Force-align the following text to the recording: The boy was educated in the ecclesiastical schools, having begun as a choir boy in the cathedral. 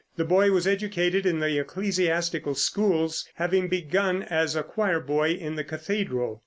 The 0.15 0.25
boy 0.25 0.49
was 0.49 0.65
educated 0.65 1.27
in 1.27 1.41
the 1.41 1.59
ecclesiastical 1.59 2.55
schools, 2.55 3.29
having 3.35 3.67
begun 3.67 4.23
as 4.23 4.55
a 4.55 4.63
choir 4.63 4.99
boy 4.99 5.29
in 5.33 5.53
the 5.53 5.63
cathedral. 5.63 6.39